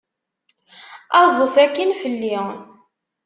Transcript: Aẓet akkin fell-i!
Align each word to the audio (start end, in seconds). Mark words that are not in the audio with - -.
Aẓet 1.21 1.55
akkin 1.63 1.91
fell-i! 2.01 2.35